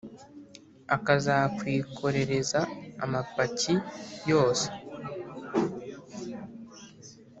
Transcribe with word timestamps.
Akazakwikorereza 0.95 2.59
amapiki 3.03 3.73
yose 4.29 4.67